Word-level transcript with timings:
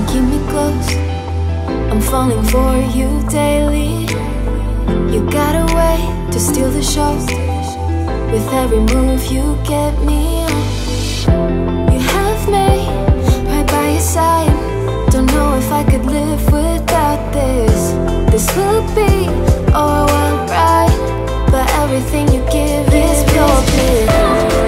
can 0.00 0.12
keep 0.12 0.22
me 0.22 0.38
close. 0.48 0.94
I'm 1.90 2.00
falling 2.00 2.42
for 2.44 2.76
you 2.96 3.08
daily. 3.28 4.06
You 5.12 5.28
got 5.30 5.54
a 5.54 5.66
way 5.74 5.98
to 6.32 6.40
steal 6.40 6.70
the 6.70 6.82
show. 6.82 7.14
With 8.32 8.46
every 8.52 8.80
move 8.80 9.24
you 9.26 9.58
get 9.64 9.92
me 10.04 10.44
on. 10.44 11.92
You 11.92 12.00
have 12.00 12.48
me 12.48 12.68
right 13.48 13.66
by 13.66 13.90
your 13.90 14.00
side. 14.00 14.52
Don't 15.10 15.26
know 15.26 15.56
if 15.56 15.70
I 15.72 15.82
could 15.84 16.06
live 16.06 16.44
without 16.46 17.32
this. 17.32 17.92
This 18.30 18.56
will 18.56 18.82
be 18.94 19.26
all 19.72 20.06
wild 20.06 20.50
ride, 20.50 21.50
but 21.50 21.68
everything 21.82 22.26
you 22.28 22.40
give 22.50 22.86
is 22.94 23.18
your 23.34 23.56
bliss. 23.70 24.59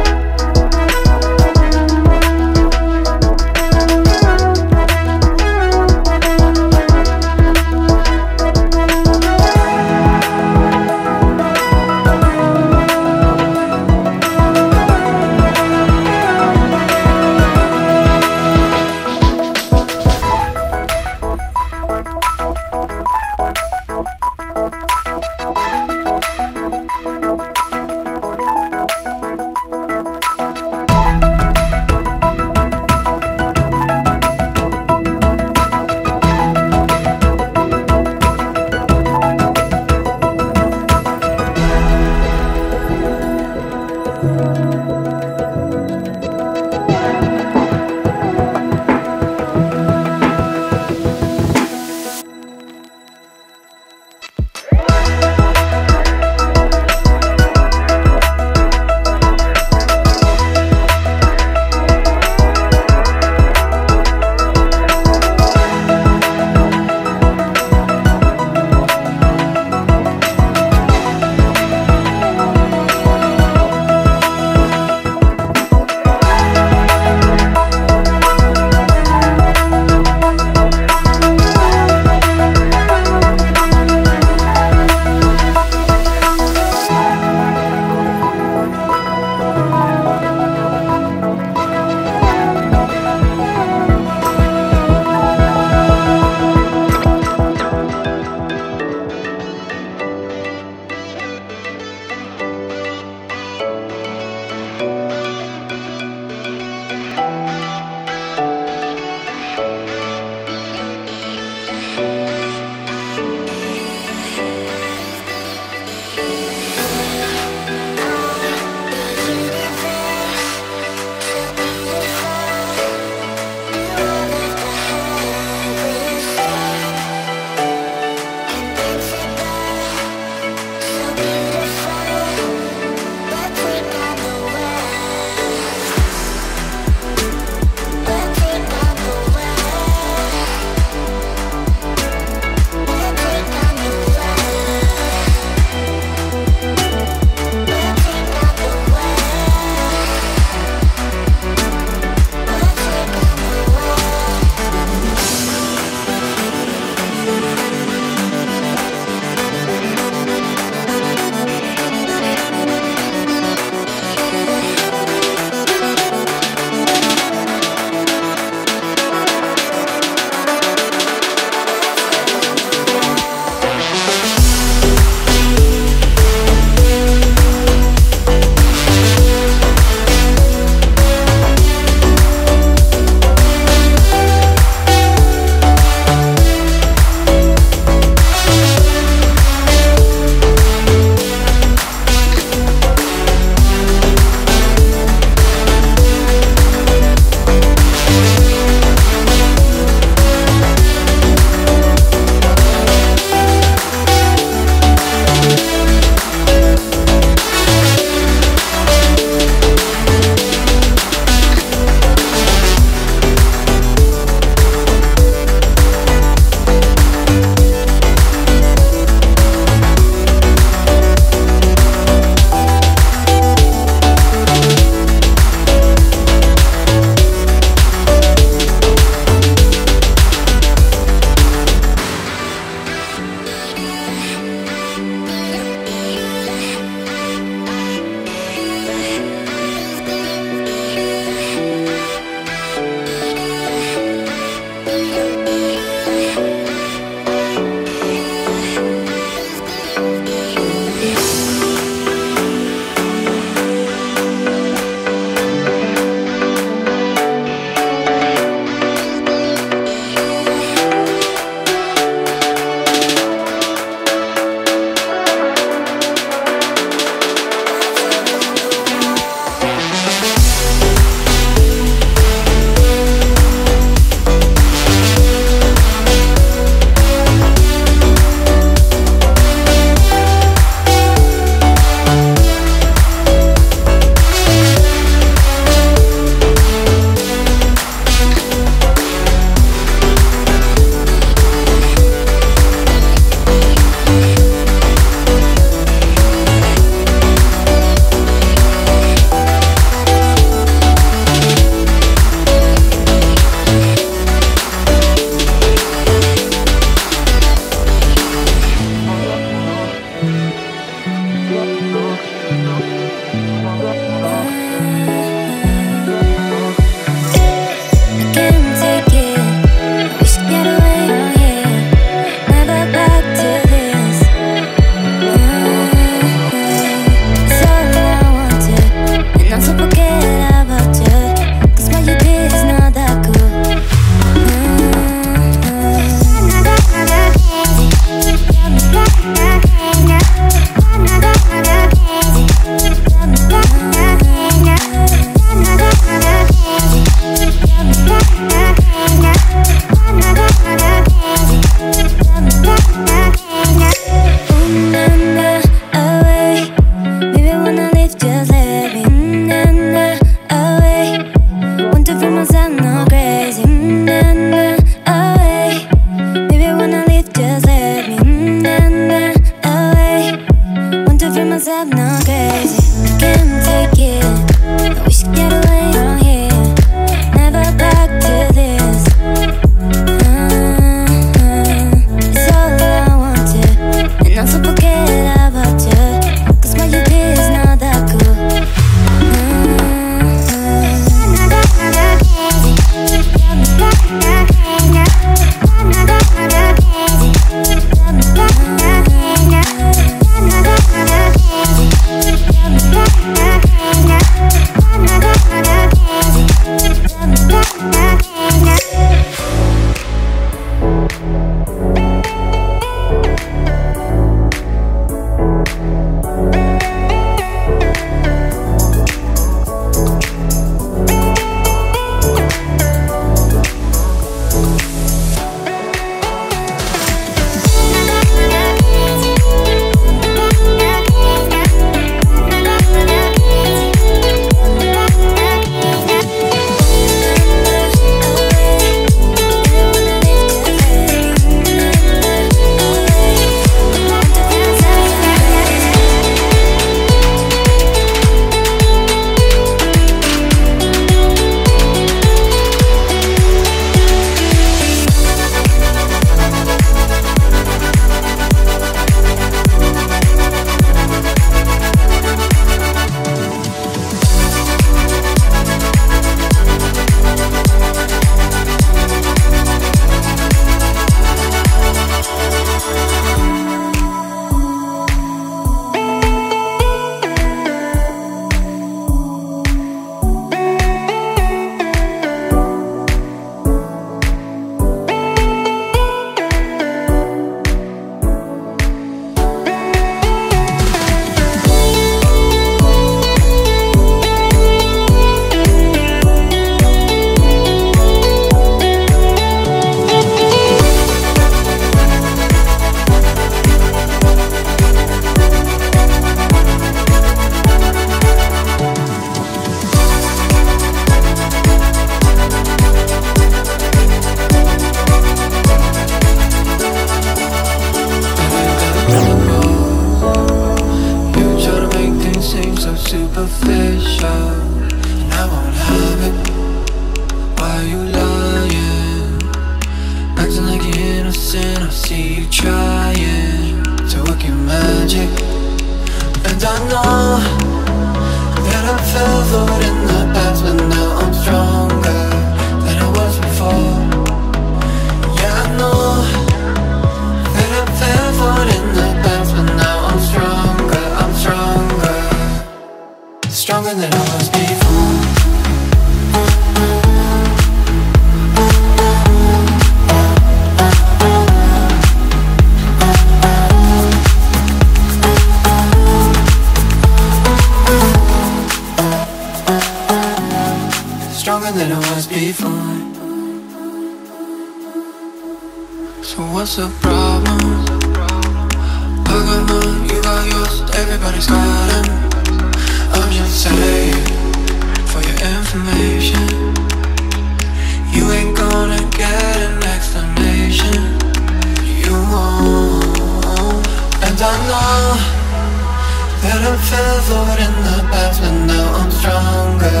But 596.60 596.68
I 596.68 596.76
fell 596.76 597.20
forward 597.22 597.58
in 597.58 597.74
the 597.88 598.04
past 598.12 598.42
but 598.42 598.52
now 598.66 598.86
I'm 599.00 599.10
stronger 599.10 600.00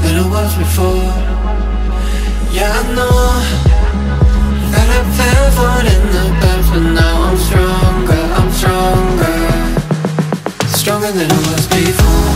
than 0.00 0.16
I 0.16 0.24
was 0.32 0.52
before. 0.56 1.12
Yeah, 2.50 2.72
I 2.72 2.82
know 2.96 3.12
That 4.72 4.88
I 4.96 5.00
fell 5.18 5.46
forward 5.56 5.88
in 5.94 6.02
the 6.16 6.24
past 6.40 6.68
but 6.72 6.84
now 6.96 7.16
I'm 7.28 7.36
stronger, 7.36 8.22
I'm 8.38 8.50
stronger. 8.60 9.36
Stronger 10.68 11.12
than 11.12 11.30
I 11.30 11.38
was 11.52 11.66
before. 11.68 12.30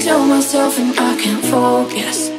To 0.00 0.18
myself 0.18 0.78
and 0.78 0.98
I 0.98 1.14
can't 1.20 1.44
focus. 1.44 2.30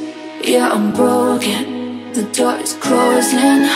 Yeah, 0.44 0.72
I'm 0.72 0.92
broken. 0.92 2.12
The 2.12 2.24
door 2.34 2.56
is 2.56 2.74
closing. 2.74 3.70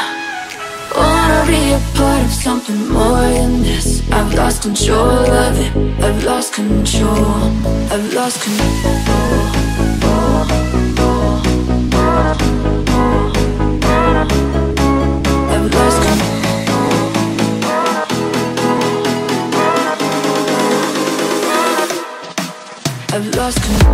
Wanna 0.96 1.46
be 1.46 1.72
a 1.72 1.80
part 1.94 2.26
of 2.26 2.32
something 2.32 2.90
more 2.90 3.22
than 3.22 3.62
this. 3.62 4.02
I've 4.12 4.34
lost 4.34 4.64
control 4.64 5.30
of 5.30 5.60
it. 5.60 6.04
I've 6.04 6.24
lost 6.24 6.54
control. 6.54 7.52
I've 7.92 8.12
lost 8.12 8.42
control. 8.42 9.55
Lost. 23.46 23.85